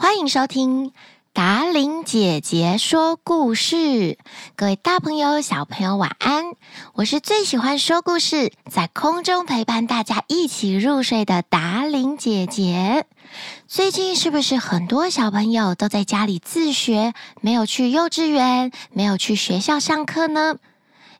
[0.00, 0.92] 欢迎收听
[1.32, 4.16] 达玲姐姐说故事，
[4.54, 6.52] 各位大朋友、小朋友晚安！
[6.94, 13.06] 我是最喜欢说故事，在空中陪伴大家一起入睡的达玲姐姐。
[13.66, 20.58] 最近是不是很多小朋友都在家里自学，没有去幼稚园，没有去学校上课呢？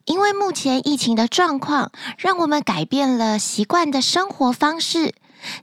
[0.05, 5.15] 因为目前疫情的状况，让我们改变了习惯的生活方式。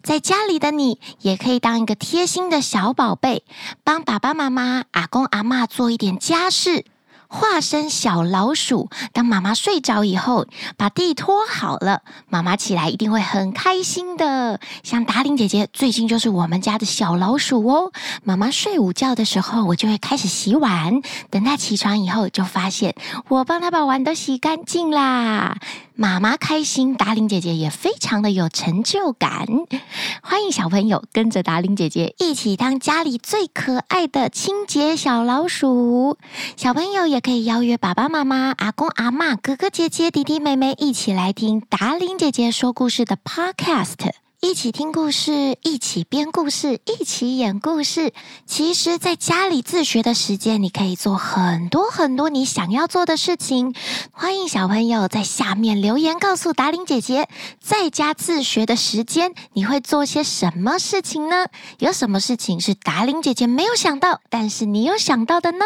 [0.04, 3.44] 在家里的你，也可以当一个贴心的小宝贝，
[3.84, 6.86] 帮爸爸妈妈、阿公阿嬷做一点家事。
[7.28, 10.46] 化身小老鼠，当妈妈睡着以后，
[10.78, 14.60] 把地拖好了，妈妈起来一定会很开心的。
[14.84, 17.92] 像达伶姐姐最近就是我们家的小老鼠哦。
[18.24, 21.02] 妈妈睡午觉的时候，我就会开始洗碗，
[21.32, 22.96] 等她起床以后，就发现
[23.28, 25.58] 我帮她把碗都洗干净啦。
[25.98, 29.48] 妈妈开心，达玲姐姐也非常的有成就感。
[30.22, 36.18] 欢迎小朋友跟着达玲姐姐一起当家里最可爱的清洁小老鼠。
[36.58, 44.25] 小朋友也可以邀约爸爸妈妈、阿公阿妈、哥哥姐姐、弟弟妹妹一起来听达令姐姐说故事的 Podcast。
[44.46, 48.14] 一起听故事，一起编故事，一起演故事。
[48.46, 53.74] 其实，在家里自学的时间，你可以做很多很多你想要做的事情。
[54.12, 57.28] 欢迎小朋友在下面留言告诉达伶姐姐，
[57.60, 61.48] 在家自学的时间，你会做些什么事情呢？
[61.80, 65.66] 有什么事情是达伶姐姐没有想到，但是你有想到的呢？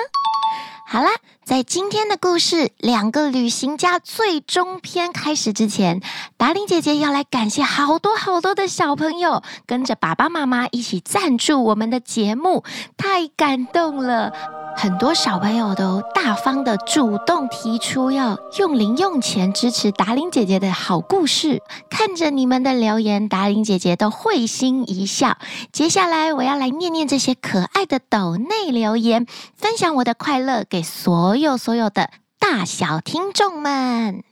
[0.88, 1.10] 好啦，
[1.50, 6.00] 在今天的故事《两个旅行家》最终篇开始之前，
[6.38, 12.64] 达伶姐姐要来感谢好多好多的小朋友跟着爸爸妈妈一起赞助我们的节目，
[12.96, 14.32] 太感动了。
[14.78, 25.38] 很多小朋友都大方的主动提出要用零用钱支持达伶姐姐的好故事，看着你们的留言，达伶姐姐都会心一笑。
[25.74, 29.26] 接下来我要来念念这些可爱的抖内留言，
[29.58, 34.24] 分享我的快乐给所所有的大小听众们。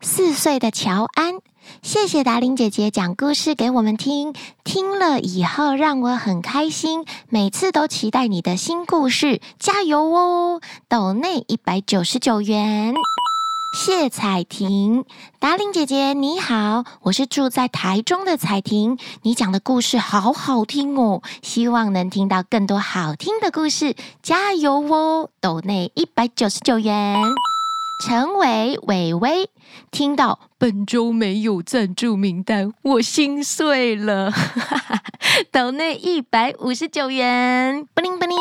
[0.00, 1.40] 四岁的乔安。
[1.82, 10.60] 谢谢达玲姐姐讲故事给我们听，听了以后让我很开心，每次都期待你的新故事，加油哦！
[10.88, 12.94] 抖内一百九十九元，
[13.76, 15.04] 谢彩婷，
[15.38, 25.28] 达令姐姐你好，我是住在台中的彩婷，你讲的故事好好听哦，希望能听到更多好听的故事，加油哦！
[25.42, 27.20] 抖内一百九十九元。
[28.02, 29.50] 陈伟伟伟，
[29.90, 34.32] 听到本周没有赞助名单，我心碎了。
[35.52, 38.38] 抖内一百五十九元，布灵布灵。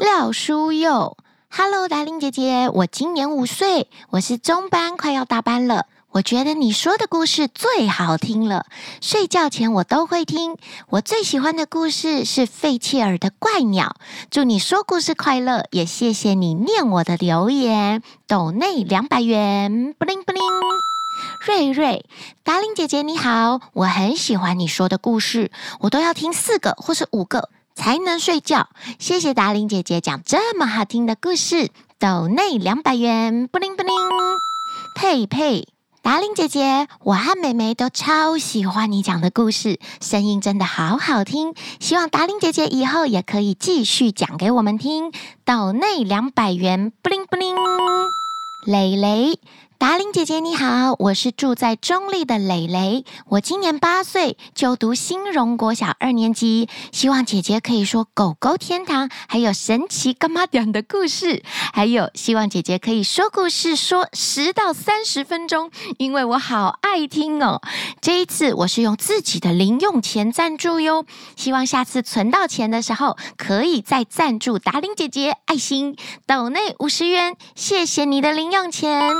[0.00, 1.18] 廖书佑
[1.54, 5.84] ，Hello，达伶姐姐，我今年五岁，我是中班，快要大班了。
[6.12, 8.64] 我觉得你说的故事最好听了，
[9.02, 10.56] 睡觉前我都会听。
[10.88, 13.96] 我最喜欢的故事是费切尔的怪鸟。
[14.30, 18.02] 祝你说故事快乐，也谢谢你念我的留言。
[18.26, 20.42] 抖内两百元，布灵布灵。
[21.46, 22.06] 瑞瑞，
[22.42, 28.68] 达伶姐姐你好，我很喜欢你说的故事，我都要听四个或是五个才能睡觉。
[28.98, 31.70] 谢谢达玲姐姐讲这么好听的故事。
[31.98, 33.94] 抖内两百元，布灵布灵。
[34.94, 35.68] 佩佩。
[36.02, 41.54] 达玲姐姐，我和妹妹都超喜欢你讲的故事，声音真的好好听。
[41.78, 45.12] 希望达玲姐姐以后也可以继续讲给我们听。
[45.44, 47.54] 抖内两百元，布灵布灵。
[48.66, 49.38] 蕾蕾，
[49.82, 56.68] 达伶姐姐你好，我是住在中立的蕾蕾，我今年八岁，就读新荣国小二年级。
[56.92, 67.60] 希望姐姐可以说狗狗天堂，还有神奇柑仔店的故事，还有希望姐姐可以说故事说十到三十分钟，因为我好爱听哦。
[68.00, 71.04] 这一次我是用自己的零用钱赞助哟，
[71.34, 75.96] 希望下次存到钱的时候可以再赞助达伶姐姐爱心。
[76.24, 79.12] 抖内五十元，谢谢你的零用钱。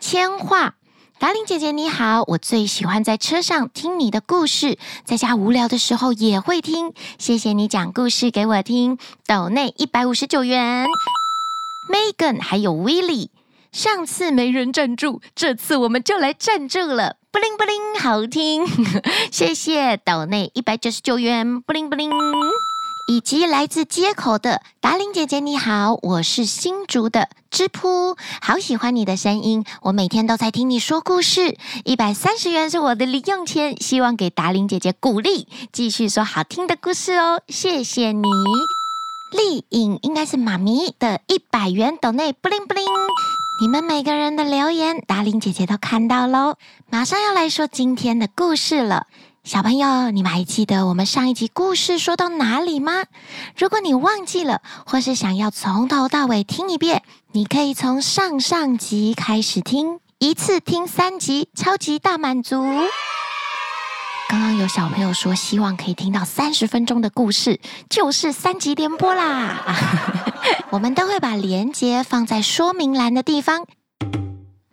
[0.00, 0.76] 千话，
[1.18, 8.98] 达伶姐姐你好，我最喜欢在车上听你的故事，在家无聊的时候也会听，谢谢你讲故事给我听。
[9.26, 10.86] 抖内一百五十九元。
[11.90, 13.28] Megan 还有 Willie，
[13.72, 18.66] 上次没人赞助，这次我们就来赞助了，布灵布灵，好听，
[19.30, 19.98] 谢谢。
[19.98, 22.10] 抖内一百九十九元，布灵布灵。
[23.10, 31.58] 以及来自街口的达玲姐姐你好，我是新竹的织铺，好喜欢你的声音，我每天都在听你说故事。
[31.84, 38.28] 一百三十元是我的零用钱，希望给达玲姐姐鼓励，继续说好听的故事哦，谢谢你。
[39.32, 42.84] 丽颖应该是妈咪的一百元抖内布灵布灵，
[43.60, 46.54] 你们每个人的留言达玲姐姐都看到喽，
[46.88, 49.08] 马上要来说今天的故事了。
[49.42, 53.04] 小朋友，你们还记得我们上一集故事说到哪里吗？
[53.56, 57.02] 如果你忘记了，或是想要从头到尾听一遍，
[57.32, 62.62] 你可以从上上集开始听，一次听三集，超级大满足。
[64.28, 69.64] 刚刚有小朋友说希望可以听到三十分钟的故事，就是三集连播啦。
[70.68, 73.64] 我们都会把连接放在说明栏的地方。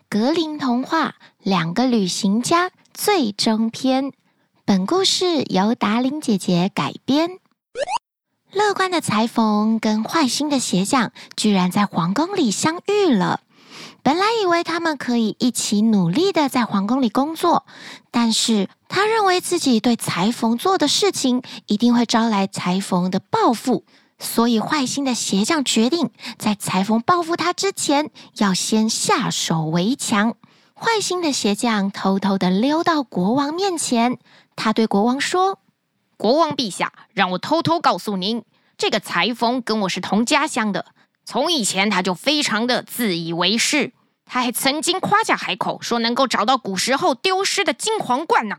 [0.10, 1.08] 格林童话
[1.40, 4.12] 《两个旅行家》最终篇。
[4.68, 7.40] 本故事由达伶姐姐改编。
[8.52, 13.40] 乐观的裁缝跟坏心的鞋匠居然在皇宫里相遇了。
[14.04, 17.66] 本来以为他们可以一起努力的在皇宫里工作，
[18.12, 23.86] 但是他认为自己对裁缝做的事情一定会招来裁缝的报复，
[24.20, 30.36] 所以坏心的鞋匠决定在裁缝报复他之前，要先下手为强。
[30.76, 34.20] 坏心的鞋匠偷偷的溜到国王面前。
[34.58, 35.60] 他对国王说
[36.18, 38.44] ：“国王陛下，让我偷偷告诉您，
[38.76, 40.88] 这个裁缝跟我是同家乡的。
[41.24, 43.94] 从以前他就非常的自以为是，
[44.26, 48.58] 他还曾经夸下海口，说能够找到古时候丢失的金皇冠呢。”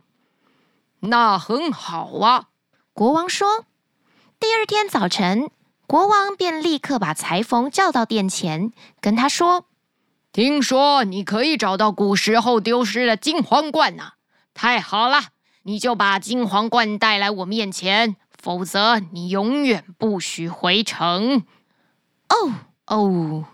[1.00, 2.48] 那很好啊，
[2.94, 3.66] 国王说。
[4.40, 5.50] 第二天早晨，
[5.88, 9.66] 国王便立刻把裁缝叫到殿前，跟他说
[10.32, 14.12] ：“听说你可以找到古时候丢失的金皇冠呢，
[14.54, 15.30] 太好了！”
[15.68, 21.42] 你就把金皇冠带来我面前，否则你永远不许回城。
[22.30, 22.54] 哦
[22.86, 23.44] 哦，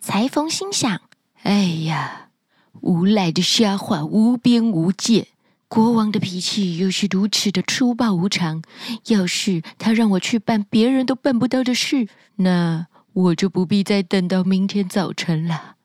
[0.00, 1.02] 裁缝心想：
[1.44, 2.30] 哎呀，
[2.80, 5.28] 无赖的瞎话无边无界，
[5.68, 8.64] 国王的脾气又是如此的粗暴无常。
[9.06, 15.76] 要是他让我去办别人都办不到的事，那我就不必再等到明天早晨了。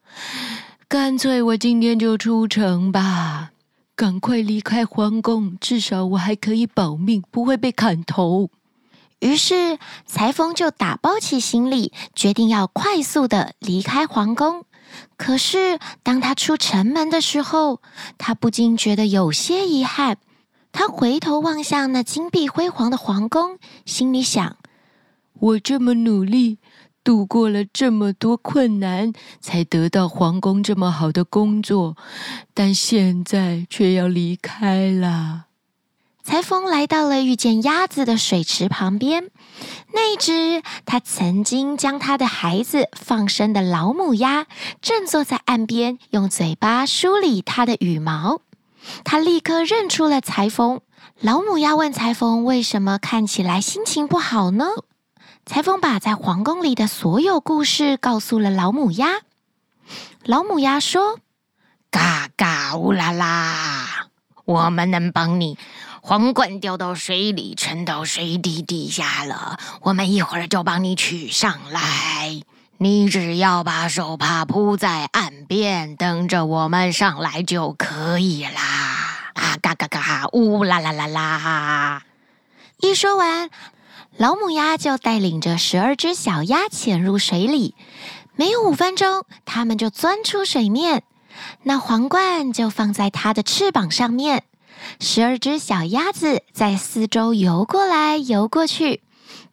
[0.88, 3.52] 干脆我今天就出城吧。
[3.98, 8.52] 赶快离开皇宫，至少我还可以保命，不会被砍头。
[9.22, 14.66] 于是裁缝就打包起行李，决定要快速的离开皇宫。
[15.18, 17.82] 可是当他出城门的时候，
[18.20, 20.20] 他不禁觉得有些遗憾。
[20.72, 24.58] 他回头望向那金碧辉煌的皇宫，心里想：
[25.34, 26.60] 我这么努力。
[27.08, 31.96] 度过了这么多困难，才得到皇宫这么好的工作，
[32.54, 35.46] 但现在却要离开了。
[36.22, 39.30] 裁缝来到了遇见鸭子的水池旁边，
[39.94, 44.46] 那只他曾经将他的孩子放生的老母鸭，
[44.82, 48.42] 正坐在岸边，用嘴巴梳理它的羽毛。
[49.06, 50.82] 他立刻认出了裁缝。
[51.22, 54.66] 老母鸭问裁缝：“为什么看起来心情不好呢？”
[55.48, 59.22] 裁缝把在皇宫里的所有故事告诉了老母鸭。
[60.26, 61.20] 老母鸭说
[61.90, 64.10] ：“嘎嘎乌拉拉，
[64.44, 65.58] 我们能帮你。
[66.02, 69.58] 皇冠掉到水里，沉到水底底下了。
[69.84, 72.42] 我们一会儿就帮你取上来。
[72.78, 82.04] 你只要把手帕铺在岸边，等着我们上来就可以啦。”啊，嘎嘎嘎，乌拉拉拉拉！
[82.82, 83.50] 一说完。
[84.18, 87.76] 老母鸭就带领着十二只小鸭潜入水里，
[88.36, 91.04] 没有五分钟，它们就钻出水面。
[91.62, 94.44] 那皇冠就放在它的翅膀上面。
[95.00, 99.04] 十二只小鸭子在四周游过来游过去，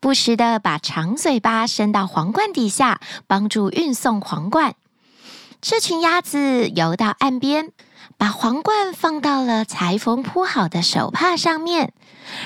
[0.01, 4.75] 不时地把长嘴巴伸到皇冠底下，帮助运送皇冠。
[5.61, 7.71] 这群鸭子游到岸边，
[8.17, 11.93] 把皇冠放到了裁缝铺好的手帕上面。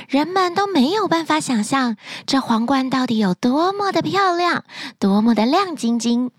[0.09, 4.65] 人们都没有办法想象这皇冠到底有多么的漂亮，
[4.99, 6.31] 多么的亮晶晶，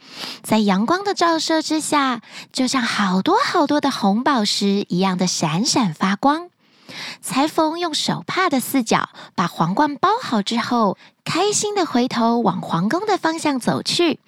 [0.42, 6.50] 在阳光的照射之下，就像好多好多的红宝石一样的闪闪发光。
[7.22, 14.20] 裁缝用手帕的四角把皇冠包好之后，开心的回头往皇宫的方向走去。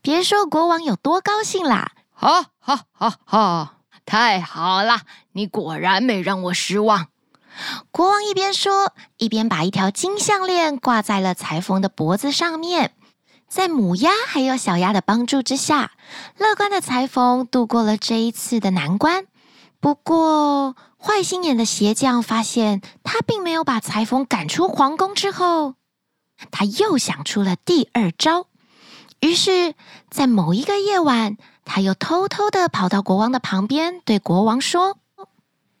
[0.00, 1.90] 别说国王有多高兴啦！
[2.12, 3.74] 哈哈哈哈！
[4.06, 5.00] 太好了，
[5.32, 7.08] 你果然没让我失望。
[7.90, 12.92] 国王一边说，一边把一条金项链挂在了裁缝的脖子上面。
[13.46, 15.92] 在母鸭还有小鸭的帮助之下，
[16.38, 19.26] 乐观的裁缝度过了这一次的难关。
[19.78, 25.74] 不过，坏心眼的鞋匠发现他并没有把裁缝赶出皇宫之后，
[26.50, 28.46] 他又想出了第二招。
[29.20, 29.74] 于是，
[30.10, 34.96] 在某一个夜晚，他又偷偷的跑到国王的旁边，对国王说。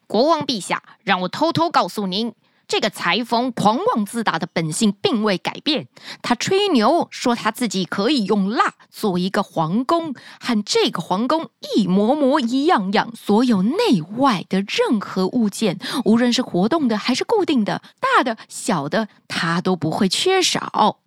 [0.06, 2.32] 国王陛下，让我偷偷告诉您，
[2.66, 5.86] 这个裁缝狂妄自大的本性并未改变。
[6.22, 21.00] 他吹牛说他自己可以用蜡做一个皇宫，和这个皇宫一模模一样样，所有内外的任何物件，无论是活动的还是固定的，大的小的，他都不会缺少。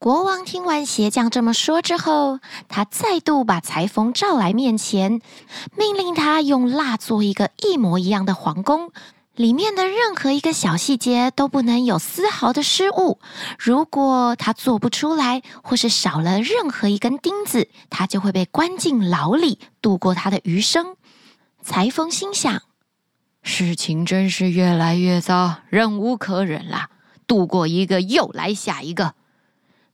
[0.00, 2.38] 国王听完鞋匠这么说之后，
[2.68, 5.20] 他再度把裁缝召来面前，
[5.76, 8.92] 命令他用蜡做一个一模一样的皇宫。
[9.34, 13.18] 里面的任何一个小细节都不能有丝毫的失误。
[13.58, 20.94] 如果他做不出来，或是少了任何一根钉子，他就会被关进牢里，度过他的余生。
[21.60, 22.62] 裁缝心想：
[23.42, 26.90] 事情真是越来越糟，忍无可忍了。
[27.26, 29.14] 度过一个，又来下一个。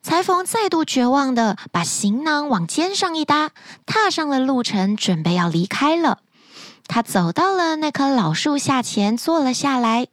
[0.04, 3.52] 裁缝再度绝望的把行囊往肩上一搭，
[3.86, 6.18] 踏上了路程，准备要离开了。
[6.86, 10.08] 他走到了那棵老树下前，坐了下来，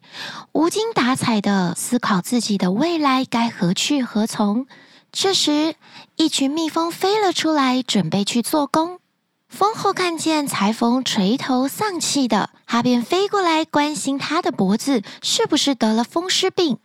[0.53, 4.65] 无精打采的思考自己的未来该何去何从。
[5.11, 5.75] 这时，
[6.15, 9.01] 一群蜜蜂飞了出来，准备去做工。
[9.49, 16.77] 蜂后看见裁缝垂头丧气的，他便飞过来关心他的脖子是不是得了风湿病。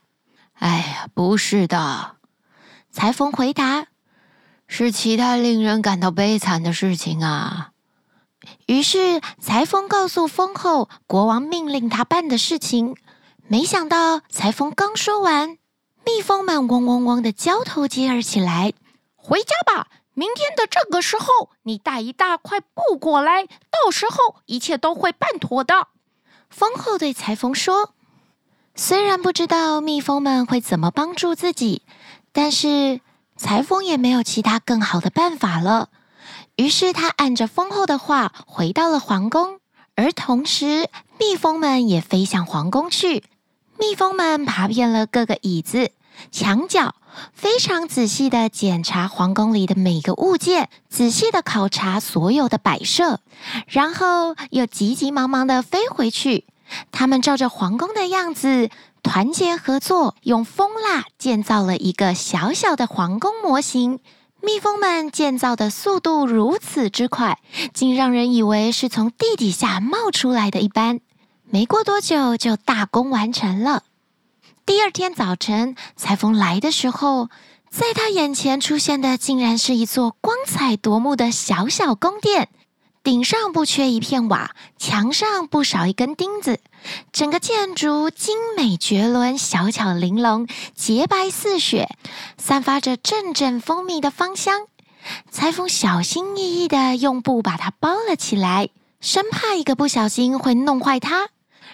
[0.55, 2.16] 哎呀，不是的，
[2.97, 3.89] 裁缝回答，
[4.67, 7.73] 是其他令人感到悲惨的事情啊。
[8.65, 12.97] 于是裁缝告诉蜂后国王命令他办的事情。
[13.49, 15.59] 没想到裁缝刚说完，
[16.07, 18.73] 蜜蜂们嗡嗡嗡的交头接耳起来。
[19.15, 25.89] 回家吧，明天的这个时候，你带一大块布过来，到时候一切都会办妥的。
[26.49, 27.93] 蜂后对裁缝说
[28.75, 31.83] ：“虽然不知道蜜蜂们会怎么帮助自己，
[32.37, 33.01] 但是
[33.35, 35.89] 裁缝也没有其他更好的办法了。”
[36.57, 39.59] 于是他按着蜂后的话回到了皇宫，
[39.95, 43.25] 而同时蜜蜂们也飞向皇宫去。
[43.79, 45.93] 蜜蜂们爬遍了各个椅子、
[46.31, 46.95] 墙角，
[47.33, 53.21] 非常仔细地检查皇宫里的每个物件，仔细地考察所有的摆设，
[53.67, 56.45] 然后又急急忙忙地飞回去。
[56.91, 58.71] 他们照着皇宫的样子，
[59.07, 64.01] 团结合作，用蜂蜡建造了一个小小的皇宫模型。
[64.43, 67.39] 蜜蜂们建造的速度如此之快，
[67.73, 70.99] 竟让人以为是从地底下冒出来的一般。
[71.49, 73.85] 没过多久，就大功完成了。
[74.67, 77.29] 第二天早晨，裁缝来的时候，
[77.71, 82.49] 在他眼前出现的竟然是一座光彩夺目的小小宫殿。
[83.07, 86.59] 顶上不缺一片瓦，墙上不少一根钉子，
[87.13, 91.89] 整个建筑精美绝伦，小巧玲珑，洁白似雪，
[92.37, 94.67] 散发着阵阵蜂蜜的芳香。
[95.31, 98.71] 裁缝小心翼翼地用布把它包了起来，
[99.01, 101.29] 生怕一个不小心会弄坏它。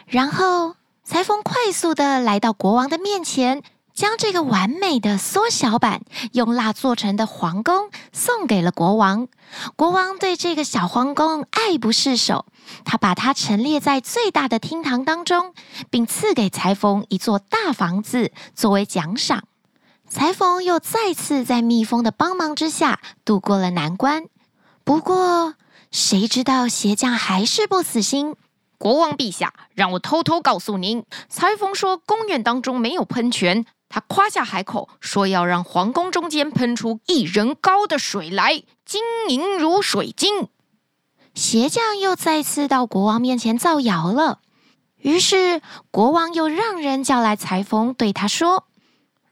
[0.04, 3.62] 然后，裁缝快速地来到国王的面前。
[3.94, 9.28] 将这个完美的缩小版用蜡做成的皇宫送给了国王。
[9.76, 12.46] 国王对这个小皇宫爱不释手，
[12.84, 15.54] 他把它陈列在最大的厅堂当中，
[15.90, 19.44] 并赐给裁缝一座大房子作为奖赏。
[20.08, 24.24] 裁缝又再次在蜜蜂的帮忙之下度过了难关。
[24.84, 25.54] 不过，
[25.90, 28.36] 谁知道鞋匠还是不死心。
[28.78, 33.64] 国王陛下，让我偷偷告诉您，裁缝说宫院当中没有喷泉。
[33.92, 40.48] 他夸下海口，说要让皇宫中间喷出一人高的水来，晶莹如水晶。
[41.34, 44.40] 鞋匠又再次到国王面前造谣了。
[44.96, 48.64] 于是国王又让人叫来裁缝，对他说：“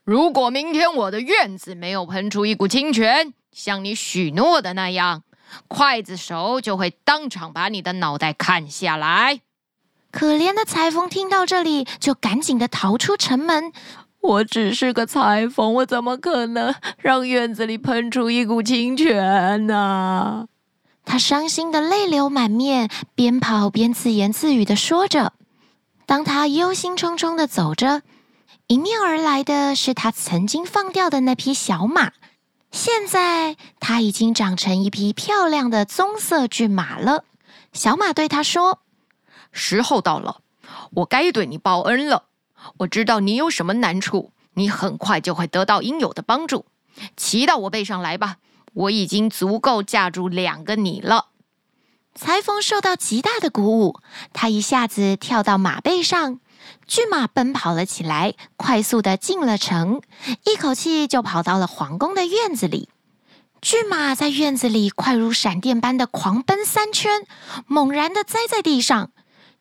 [0.05, 5.23] 如果明天我的院子没有喷出一股清泉，像你许诺的那样，
[5.71, 9.41] 刽子手就会当场把你的脑袋砍下来。”
[10.13, 13.73] 可怜的裁缝听到这里，就赶紧的逃出城门。
[14.21, 20.47] 我只是个裁缝，我怎么可能让院子里喷出一股清泉呢？
[21.05, 25.33] 他伤心的泪流满面，边跑边自言自语的说着。
[26.07, 28.03] 当他忧心忡忡的走着，
[28.67, 32.13] 迎面而来的是他曾经放掉的那匹小马。
[32.71, 37.25] 现在他已经长成一匹漂亮的棕色骏马了。
[37.73, 38.81] 小马对他说
[39.51, 40.43] ：“时候到了，
[40.95, 42.25] 我该对你报恩了。”
[42.79, 46.67] 我知道你有什么难处，你很快就会得到应有的帮助。
[47.17, 48.37] 骑到我背上来吧，
[48.73, 51.27] 我已经足够架住两个你了。
[52.15, 54.01] 裁缝受到极大的鼓舞，
[54.33, 56.41] 他一下子跳到马背上，
[56.87, 60.03] 骏马奔跑了起来，快速的进了城，
[60.45, 62.89] 一口气就跑到了皇宫的院子里。
[63.63, 67.27] 骏马在院子里快如闪电般的狂奔三圈，
[67.67, 69.11] 猛然的栽在地上。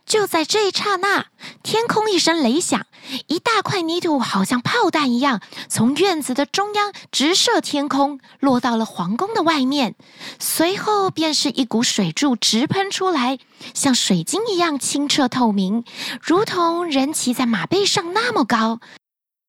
[0.09, 1.27] 就在这一刹那，
[1.61, 2.87] 天空一声雷响，
[3.27, 5.39] 一大块泥土好像炮弹一样，
[5.69, 9.93] 从院子的中央直射天空，落到了皇宫的外面。
[10.39, 13.37] 随后便是一股水柱直喷出来，
[13.75, 15.83] 像水晶一样清澈透明，
[16.23, 18.79] 如同人骑在马背上那么高。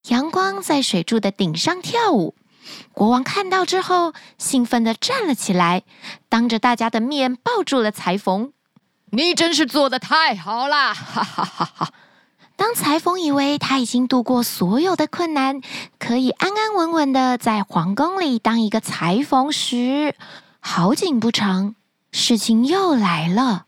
[0.09, 2.35] 阳光在水柱的顶上跳舞。
[2.93, 5.85] 国王看到之后，兴奋地站了起来，
[6.29, 8.52] 当着大家的面抱住了裁缝。
[9.12, 11.93] 你真是做的太好啦，哈哈哈哈！
[12.55, 15.61] 当裁缝以为他已经度过所有的困难，
[15.99, 20.14] 可以安安稳稳的在皇宫里当一个裁缝时，
[20.61, 21.75] 好景不长，
[22.12, 23.67] 事情又来了。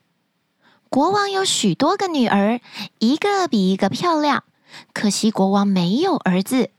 [0.88, 2.60] 国王有许多个女儿，
[3.00, 4.44] 一个比一个漂亮，
[4.92, 6.70] 可惜国王没有儿子。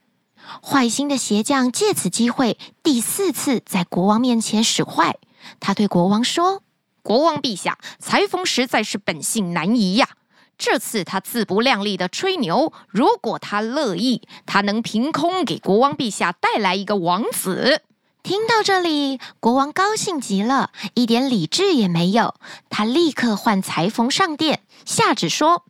[0.62, 5.18] 坏心的鞋匠借此机会，第四次在国王面前使坏。
[5.60, 6.62] 他对国王说。
[7.04, 10.10] 国王陛下，裁缝实在是本性难移呀。
[10.58, 17.82] 这次他自不量力的吹牛，如果他乐意，他能凭空给国王陛下带来一个王子。
[18.22, 22.36] 听到这里，国王高兴极了，一点理智也没有。
[22.70, 25.66] 他立刻唤裁缝上殿，下旨说：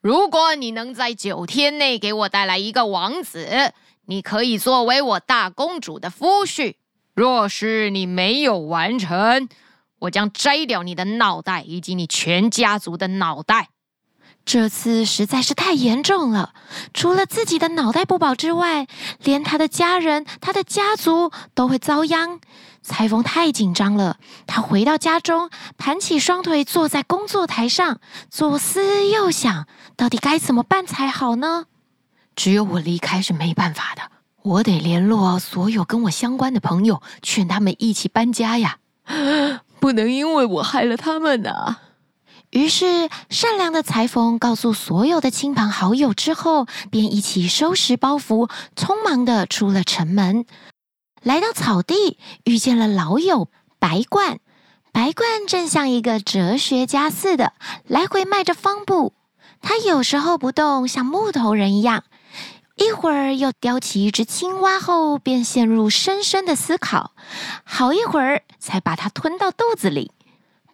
[0.00, 3.72] 如果你能在九天内给我带来一个王子，
[4.04, 6.74] 你可以作为我大公主的夫婿；
[7.14, 9.48] 若是你没有完成，
[10.00, 13.70] 我将摘掉你的脑袋以及你全家族的脑袋。
[14.44, 16.54] 这次实在是太严重了，
[16.94, 18.86] 除了自己的脑袋不保之外，
[19.24, 22.38] 连他的家人、他的家族都会遭殃。
[22.80, 27.98] 裁缝太紧张了，他回到家中，盘起双腿坐在工作台上，
[28.30, 31.64] 左思右想，到底该怎么办才好呢？
[32.36, 34.02] 只有我离开是没办法的，
[34.42, 38.78] 我得联络所有跟我相关的朋友，劝他们一起搬家呀。
[39.86, 41.76] 不能因为我害了他们呐！
[42.50, 50.44] 于是，善良的裁缝告诉所有的亲朋好友之后，便一起收拾包袱，匆忙地出了城门。
[51.22, 53.46] 来到草地，遇见了老友
[53.78, 54.38] 白鸛。
[54.90, 57.52] 白鸛正像一个哲学家似的，
[57.86, 59.12] 来回迈着方步。
[59.62, 62.02] 他有时候不动，像木头人一样。
[62.76, 67.12] 一会儿又叼起一只青蛙后，便陷入深深的思考。
[67.64, 70.12] 好一会儿才把它吞到肚子里。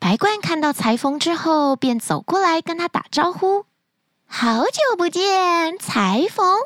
[0.01, 3.67] 白鸛看到裁缝之后，便走过来跟他打招呼
[4.27, 6.59] ：“好久不见，裁缝！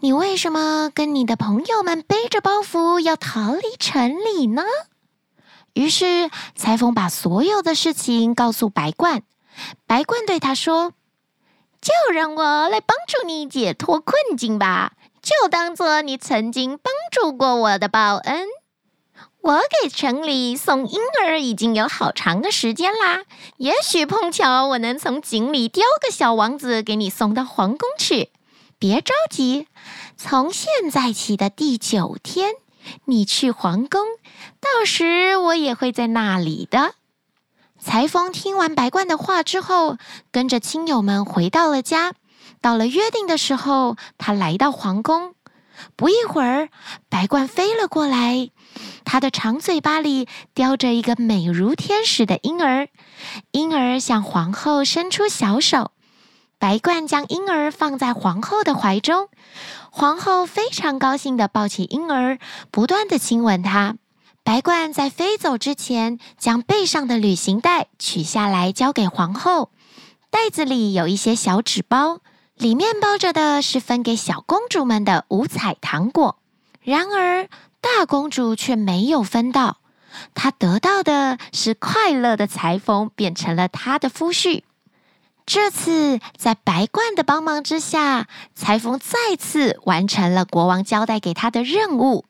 [0.00, 4.62] 你为什么跟你的朋友们背着包袱要逃离城里呢？”
[5.72, 9.22] 于是裁缝把所有的事情告诉白鸛。
[9.86, 10.92] 白鸛对他说。
[11.80, 18.46] 就让我来帮助你解脱困境吧，就当做你曾经帮助过我的报恩。
[19.40, 23.24] 我给城里送婴儿已经有好长的时间啦，
[23.56, 28.30] 也许碰巧我能从井里叼个小王子给你送到皇宫去。
[28.80, 29.66] 别着急，
[30.16, 32.54] 从现在起的第九天，
[33.06, 34.00] 你去皇宫，
[34.60, 36.94] 到时我也会在那里的。
[37.78, 39.96] 裁缝听完白鸛的话之后，
[40.30, 42.12] 跟着亲友们回到了家。
[42.60, 45.34] 到了约定的时候，他来到皇宫。
[45.94, 46.70] 不一会儿，
[47.08, 48.50] 白鸛飞了过来，
[49.04, 52.88] 他的长嘴巴里叼着一个美如天使的婴儿。
[53.52, 55.92] 婴儿向皇后伸出小手，
[56.58, 59.28] 白鸛将婴儿放在皇后的怀中。
[59.90, 62.38] 皇后非常高兴地抱起婴儿，
[62.72, 63.94] 不断地亲吻他。
[64.48, 69.68] 白鸛在飞走之前，将背上的旅行袋取下来交给皇后。
[70.30, 72.20] 袋子里有一些小纸包，
[72.54, 76.38] 里面包着的是分给小公主们的五彩糖果。
[76.80, 77.50] 然而，
[77.82, 79.80] 大公主却没有分到，
[80.32, 84.62] 她得到的是快乐的裁缝变成了她的夫婿。
[85.44, 92.24] 这次，在白鸛的帮忙之下，裁缝再次完成了国王交代给他的任务。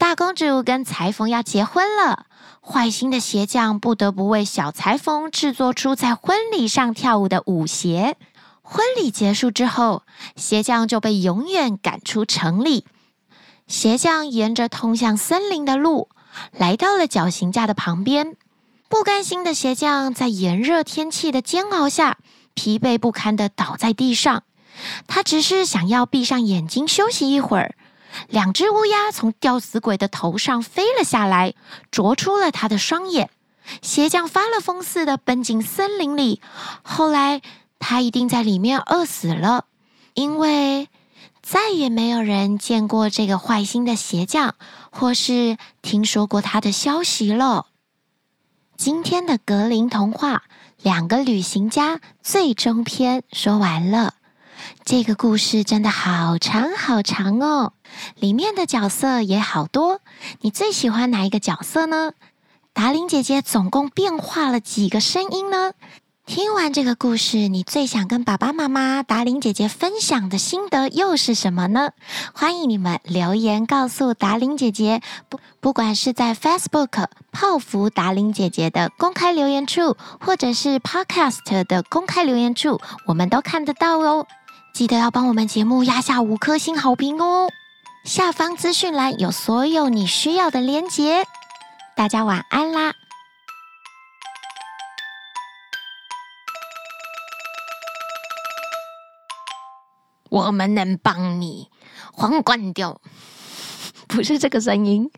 [0.00, 2.24] 大公主跟裁缝要结婚了，
[2.62, 8.16] 坏心的鞋匠不得不为小裁缝制作出在婚礼上跳舞的舞鞋。
[8.62, 10.04] 婚礼结束之后，
[10.36, 12.86] 鞋匠就被永远赶出城里。
[13.66, 16.08] 鞋匠沿着通向森林的路，
[16.50, 18.36] 来到了绞刑架的旁边。
[18.88, 22.16] 不甘心的鞋匠在炎热天气的煎熬下，
[22.54, 24.44] 疲惫不堪地倒在地上。
[25.06, 27.74] 他只是想要闭上眼睛休息一会儿。
[28.28, 31.54] 两只乌鸦从吊死鬼的头上飞了下来，
[31.90, 33.30] 啄出了他的双眼。
[33.82, 36.40] 鞋匠发了疯似的奔进森林里，
[36.82, 37.40] 后来
[37.78, 39.66] 他一定在里面饿死了，
[40.14, 40.88] 因为
[41.40, 44.54] 再也没有人见过这个坏心的鞋匠，
[44.90, 47.66] 或是听说过他的消息了。
[48.76, 50.44] 今天的格林童话
[50.82, 54.14] 两个旅行家最终篇说完了。
[54.84, 57.72] 这个故事真的好长好长哦，
[58.16, 60.00] 里面的角色也好多。
[60.40, 62.12] 你最喜欢哪一个角色呢？
[62.72, 65.72] 达伶姐姐总共变化了几个声音呢？
[66.26, 71.90] 听完这个故事，你最想跟爸爸妈妈、达伶姐姐分享的心得又是什么呢？
[72.32, 75.02] 欢迎你们留言告诉达伶姐姐。
[75.28, 84.28] 不，不管是在 Facebook 泡芙达伶姐姐的公开留言处，或者是 Podcast 的公开留言处，我们都看得到哦。
[84.72, 87.48] 记得要帮我们节目压下五颗星好评哦。
[88.04, 91.24] 下方资讯栏有所有你需要的连结。
[91.94, 92.94] 大家晚安啦。
[100.30, 101.68] 我们能帮你
[102.12, 103.00] 皇冠掉，
[104.08, 105.10] 不是这个声音，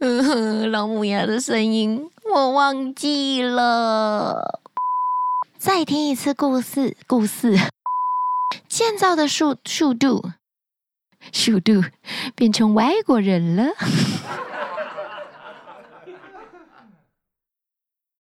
[0.00, 4.60] 嗯 哼，老母鸭的声音我忘记了。
[5.56, 7.56] 再听一次故事，故事
[8.76, 10.32] 建造的速速度，
[11.32, 11.82] 速度
[12.34, 13.72] 变成外国人了。